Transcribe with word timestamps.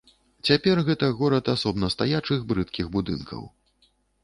Цяпер 0.47 0.79
гэта 0.87 1.09
горад 1.19 1.51
асобна 1.55 1.91
стаячых 1.97 2.39
брыдкіх 2.51 2.91
будынкаў. 2.99 3.41